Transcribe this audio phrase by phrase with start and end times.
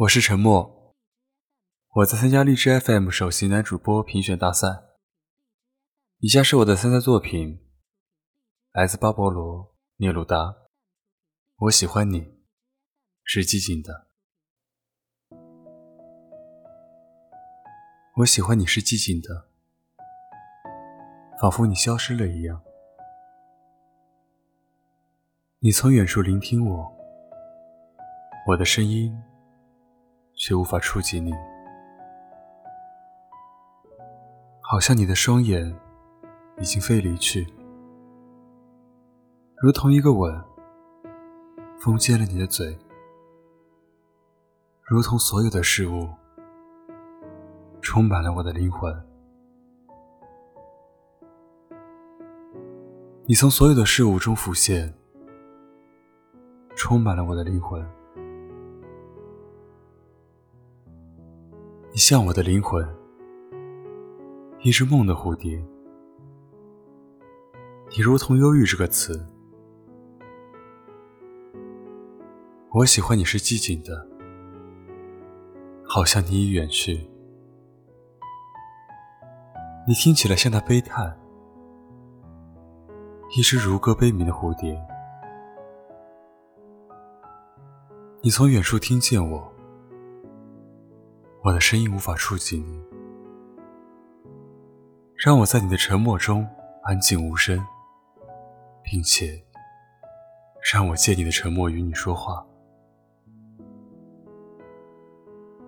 [0.00, 0.94] 我是沉默，
[1.96, 4.66] 我在参加荔枝 FM 首席男主播评选大赛。
[6.20, 7.60] 以下是我的参赛作品，
[8.72, 9.64] 来自巴勃罗·
[9.96, 10.56] 聂鲁达。
[11.58, 12.32] 我喜欢你，
[13.24, 14.06] 是寂静的。
[18.16, 19.48] 我喜欢你是寂静的，
[21.38, 22.62] 仿佛你消失了一样。
[25.58, 26.96] 你从远处聆听我，
[28.46, 29.14] 我的声音。
[30.40, 31.34] 却无法触及你，
[34.62, 35.78] 好像你的双眼
[36.56, 37.46] 已经飞离去，
[39.58, 40.42] 如同一个吻
[41.78, 42.74] 封缄了你的嘴，
[44.82, 46.08] 如同所有的事物
[47.82, 48.90] 充满了我的灵魂。
[53.26, 54.90] 你从所有的事物中浮现，
[56.74, 57.86] 充满了我的灵魂。
[62.00, 62.82] 像我的灵魂，
[64.62, 65.62] 一只梦的蝴蝶。
[67.90, 69.22] 你如同忧郁这个词，
[72.70, 74.08] 我喜欢你是寂静的，
[75.84, 77.06] 好像你已远去。
[79.86, 81.14] 你听起来像那悲叹，
[83.36, 84.74] 一只如歌悲鸣的蝴蝶。
[88.22, 89.49] 你从远处听见我。
[91.42, 92.84] 我的声音无法触及你，
[95.16, 96.46] 让我在你的沉默中
[96.82, 97.58] 安静无声，
[98.82, 99.42] 并且
[100.70, 102.46] 让我借你的沉默与你说话。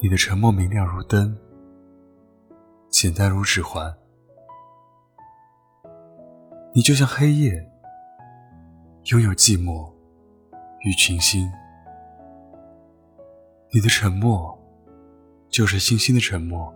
[0.00, 1.34] 你的沉默明亮如灯，
[2.90, 3.90] 简单如指环。
[6.74, 7.52] 你就像黑夜，
[9.04, 9.90] 拥有寂寞
[10.80, 11.50] 与群星。
[13.72, 14.62] 你的沉默。
[15.54, 16.74] 就是星星的沉默，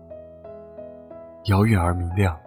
[1.46, 2.38] 遥远而明亮。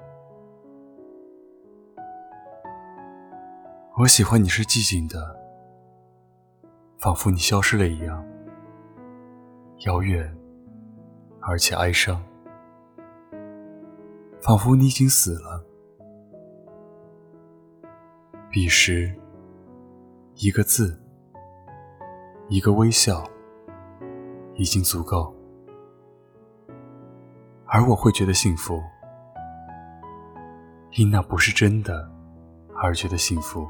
[3.98, 5.38] 我喜欢你是寂静的，
[7.00, 8.26] 仿佛你消失了一样，
[9.80, 10.34] 遥远
[11.42, 12.24] 而且哀伤，
[14.42, 15.62] 仿佛你已经死了。
[18.50, 19.14] 彼时，
[20.36, 20.98] 一个字，
[22.48, 23.22] 一个微笑，
[24.54, 25.36] 已经足够。
[27.74, 28.84] 而我会觉得幸福，
[30.98, 32.06] 因那不是真的
[32.76, 33.66] 而觉得幸福。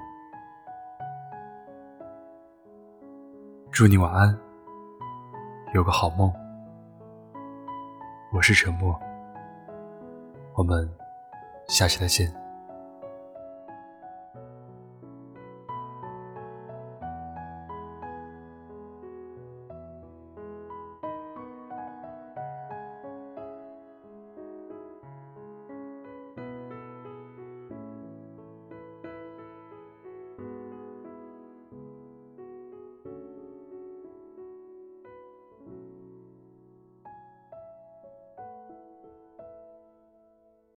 [3.69, 4.35] 祝你晚安，
[5.75, 6.33] 有个好梦。
[8.33, 8.99] 我是沉默，
[10.55, 10.91] 我们
[11.67, 12.40] 下期再见。